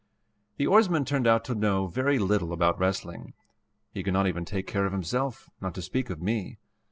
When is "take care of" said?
4.45-4.91